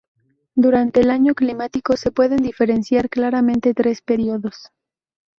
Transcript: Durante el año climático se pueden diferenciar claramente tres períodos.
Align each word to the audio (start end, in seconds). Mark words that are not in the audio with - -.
Durante 0.55 1.01
el 1.01 1.11
año 1.11 1.35
climático 1.35 1.95
se 1.95 2.09
pueden 2.11 2.41
diferenciar 2.41 3.07
claramente 3.07 3.75
tres 3.75 4.01
períodos. 4.01 4.71